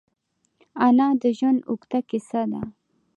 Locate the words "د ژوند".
1.21-1.59